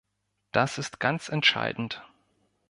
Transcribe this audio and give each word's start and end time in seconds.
Das 0.51 0.79
ist 0.79 0.99
ganz 0.99 1.29
entscheidend. 1.29 2.03